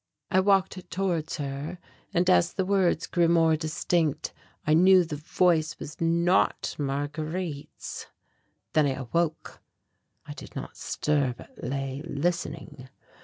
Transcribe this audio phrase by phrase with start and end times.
[0.31, 1.77] I walked towards her
[2.11, 4.33] and as the words grew more distinct
[4.65, 8.07] I knew the voice was not Marguerite's.
[8.73, 9.61] Then I awoke.
[10.25, 12.89] I did not stir but lay listening.